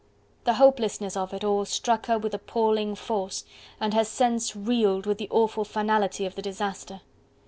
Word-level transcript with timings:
The 0.45 0.55
hopelessness 0.55 1.15
of 1.15 1.31
it 1.31 1.43
all 1.43 1.63
struck 1.63 2.07
her 2.07 2.17
with 2.17 2.33
appalling 2.33 2.95
force, 2.95 3.45
and 3.79 3.93
her 3.93 4.03
senses 4.03 4.55
reeled 4.55 5.05
with 5.05 5.19
the 5.19 5.27
awful 5.29 5.63
finality 5.63 6.25
of 6.25 6.33
the 6.33 6.41
disaster. 6.41 7.01